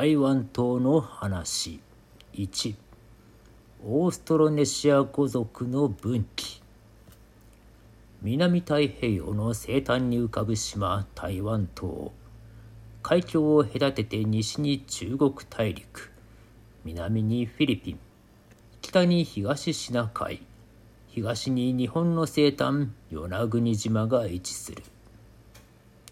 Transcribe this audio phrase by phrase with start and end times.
[0.00, 1.78] 台湾島の話。
[2.32, 2.74] 1
[3.84, 6.62] オーストロネシア語族の分岐。
[8.22, 12.12] 南太平洋の西端に浮かぶ島台湾島。
[13.02, 16.10] 海峡を隔てて西に中国大陸。
[16.86, 17.98] 南にフィリピン。
[18.80, 20.40] 北に東シナ海。
[21.08, 24.82] 東に日本の西端与那国島が位置する。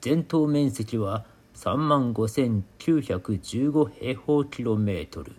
[0.00, 1.24] 全島面積は
[1.56, 5.32] 3万5915平方キロメートル。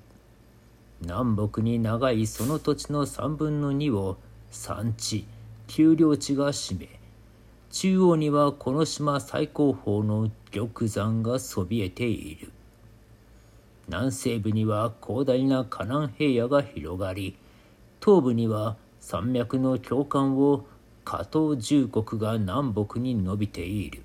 [0.99, 4.17] 南北に長いその土地の3分の2を
[4.49, 5.27] 山地
[5.67, 6.89] 丘陵地が占め
[7.69, 12.51] 中央にはこの島最高峰の玉山がそびえている。
[13.87, 17.37] 南西部には広大な河南平野が広がり
[18.03, 20.65] 東部には山脈の境間を
[21.05, 24.01] 加東重国が南北に伸びている。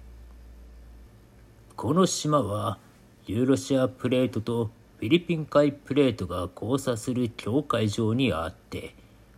[1.77, 2.79] この島は
[3.27, 8.95] ユーロシアプレートとフィリピン海プレートが交差する境界上にあって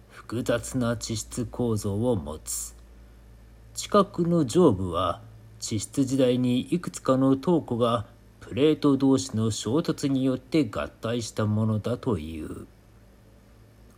[0.09, 2.75] 複雑な地質構造を持つ。
[3.75, 5.23] 近くの上部は
[5.61, 8.07] 地質時代にいくつかの塔庫が
[8.41, 12.67] プレート同士の衝突によって合体したものだという。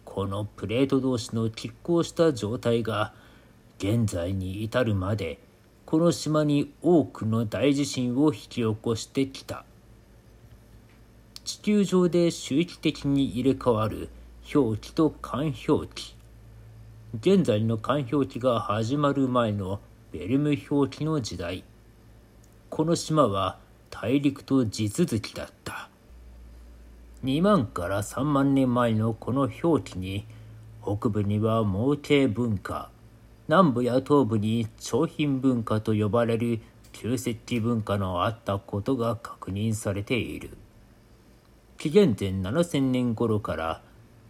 [0.05, 3.13] このプレート同士の拮抗した状態が
[3.79, 5.39] 現在に至るまで
[5.87, 9.65] この島に多くの大地震を引き起こしてきた。
[11.45, 14.09] 地球上で周期的に入れ替わる
[14.53, 16.17] 氷期と寒氷期。
[17.21, 19.79] 現在の寒氷期が始まる前の
[20.11, 21.63] ベルム氷期の時代。
[22.69, 25.89] この島は大陸と地続きだった。
[27.23, 30.27] 2万から3万年前のこの氷期に
[30.83, 32.91] 北部には毛形文化。
[33.49, 36.61] 南部や東部に商品文化と呼ばれる
[36.93, 40.57] 旧石器文化のあったことが確認されている。
[41.79, 43.83] 紀元前7000年頃から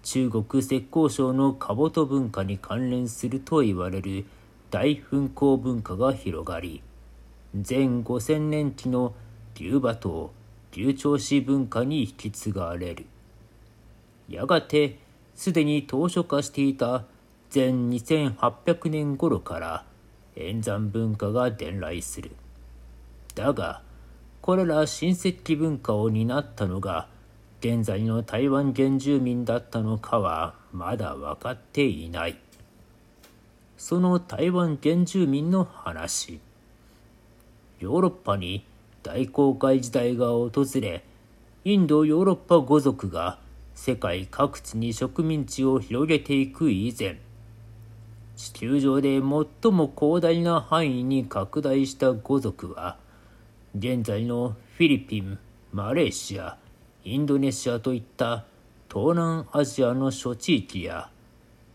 [0.02, 4.26] 中国浙江省のカボト文化に関連すると言われる
[4.70, 6.82] 大噴興文化が広がり
[7.54, 9.14] 前5000年期の
[9.54, 10.30] 龍馬島
[10.72, 13.06] 流暢市文化に引き継がれる。
[14.28, 14.98] やがて
[15.34, 17.04] すでに当初化していた
[17.52, 19.84] 前2800年頃から
[20.36, 22.32] 演算文化が伝来する。
[23.34, 23.82] だが、
[24.40, 27.08] これら新石器文化を担ったのが
[27.60, 32.38] 現在の台湾原住民だったのかはまだ分かっていない。
[33.76, 36.40] その台湾原住民の話。
[37.80, 38.64] ヨーロッパに
[39.02, 41.04] 大航海時代が訪れ、
[41.64, 43.38] インドヨーロッパ語族が
[43.74, 47.18] 世界各地に植民地を広げていく以前、
[48.36, 49.22] 地球上で最
[49.72, 52.98] も広大な範囲に拡大した語族は、
[53.76, 55.38] 現在のフィリピン、
[55.72, 56.58] マレーシア、
[57.02, 58.44] インドネシアといった
[58.92, 61.08] 東南アジアの諸地域や、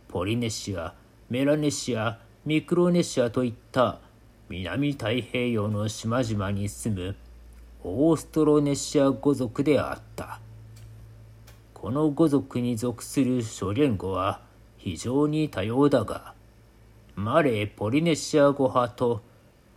[0.07, 0.93] ポリネシア、
[1.29, 3.99] メラネシア、ミクロネシアといった
[4.49, 7.15] 南太平洋の島々に住む
[7.83, 10.39] オーストロネシア語族であった。
[11.73, 14.41] この語族に属する諸言語は
[14.77, 16.33] 非常に多様だが、
[17.15, 19.21] マレー・ポリネシア語派と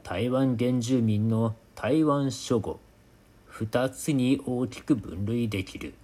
[0.03, 2.79] 台湾原住民の台湾諸語。
[3.53, 5.95] 2つに大きく分類できる。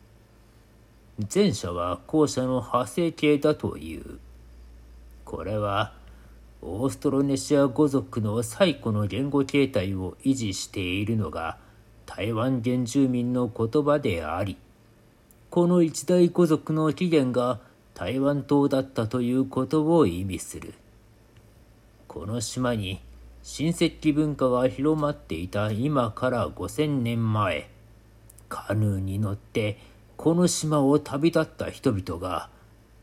[1.33, 4.19] 前者は後者の派生形だという。
[5.25, 5.93] これは
[6.63, 11.57] オーストロネシア語族の最古の言語形態を維持しているのが
[12.07, 14.59] 台湾原住民の言葉であり
[15.49, 17.61] この一大語族の起源が
[17.95, 20.75] 台湾島だったということを意味する。
[22.13, 23.01] この島に
[23.45, 27.71] 新石器文化が広まっていた今から5000年前
[28.49, 29.79] カヌーに乗って
[30.17, 32.49] この島を旅立った人々が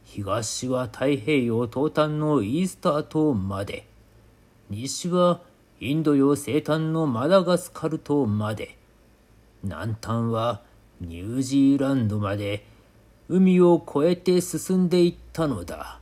[0.04, 3.88] 東は太平洋東端のイースター島まで
[4.70, 5.40] 西は
[5.80, 8.78] インド洋西端のマダガスカル島まで
[9.64, 10.60] 南端は
[11.00, 12.66] ニュージーランドまで
[13.30, 16.02] 海を越えて進んでいったのだ。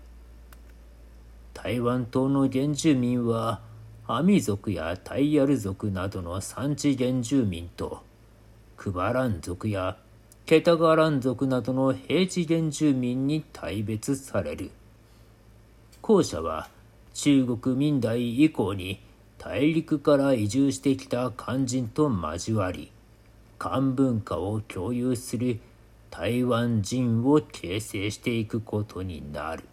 [1.56, 3.62] 台湾島の原住民は
[4.06, 8.04] アミ族やタイヤル族などの産地原住民と
[8.78, 9.98] クバラン族や
[10.46, 14.70] ケタガラン族などの平地原住民に大別される
[16.04, 16.70] 後者は
[17.16, 19.02] 中国明代以降に
[19.40, 22.92] 大陸から移住してきた漢人と交わり
[23.58, 25.60] 漢文化を共有する
[26.12, 29.64] 台湾人を形成していくことになる。